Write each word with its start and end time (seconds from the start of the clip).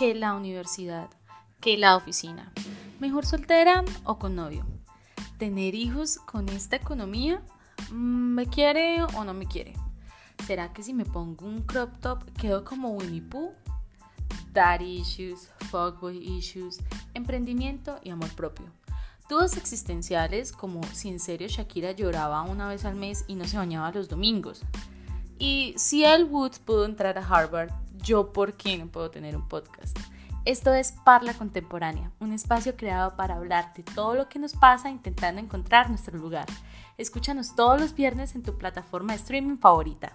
que 0.00 0.14
la 0.14 0.32
universidad, 0.32 1.10
que 1.60 1.76
la 1.76 1.94
oficina. 1.94 2.50
Mejor 3.00 3.26
soltera 3.26 3.84
o 4.04 4.18
con 4.18 4.34
novio. 4.34 4.64
Tener 5.36 5.74
hijos 5.74 6.16
con 6.20 6.48
esta 6.48 6.76
economía, 6.76 7.42
mm, 7.90 8.34
¿me 8.34 8.46
quiere 8.46 9.02
o 9.02 9.24
no 9.24 9.34
me 9.34 9.44
quiere? 9.44 9.74
¿Será 10.46 10.72
que 10.72 10.82
si 10.82 10.94
me 10.94 11.04
pongo 11.04 11.44
un 11.44 11.60
crop 11.64 11.98
top 12.00 12.24
quedo 12.32 12.64
como 12.64 12.92
Winnie 12.92 13.20
Pooh? 13.20 13.52
Daddy 14.54 15.00
issues, 15.00 15.50
fuckboy 15.70 16.16
issues, 16.16 16.78
emprendimiento 17.12 18.00
y 18.02 18.08
amor 18.08 18.30
propio. 18.30 18.72
Dudas 19.28 19.58
existenciales 19.58 20.50
como 20.50 20.82
si 20.94 21.10
en 21.10 21.20
serio 21.20 21.46
Shakira 21.46 21.92
lloraba 21.92 22.40
una 22.40 22.68
vez 22.68 22.86
al 22.86 22.94
mes 22.94 23.26
y 23.28 23.34
no 23.34 23.44
se 23.44 23.58
bañaba 23.58 23.92
los 23.92 24.08
domingos. 24.08 24.62
Y 25.38 25.74
si 25.76 26.04
El 26.04 26.24
Woods 26.24 26.58
pudo 26.58 26.86
entrar 26.86 27.18
a 27.18 27.26
Harvard, 27.26 27.70
yo 28.02 28.32
por 28.32 28.54
qué 28.54 28.78
no 28.78 28.86
puedo 28.86 29.10
tener 29.10 29.36
un 29.36 29.48
podcast. 29.48 29.98
Esto 30.44 30.72
es 30.72 30.92
Parla 31.04 31.34
Contemporánea, 31.34 32.12
un 32.18 32.32
espacio 32.32 32.74
creado 32.74 33.14
para 33.14 33.36
hablar 33.36 33.74
de 33.74 33.82
todo 33.82 34.14
lo 34.14 34.28
que 34.28 34.38
nos 34.38 34.54
pasa 34.54 34.88
intentando 34.88 35.40
encontrar 35.40 35.90
nuestro 35.90 36.16
lugar. 36.16 36.46
Escúchanos 36.96 37.54
todos 37.54 37.80
los 37.80 37.94
viernes 37.94 38.34
en 38.34 38.42
tu 38.42 38.56
plataforma 38.56 39.12
de 39.12 39.18
streaming 39.18 39.58
favorita. 39.58 40.12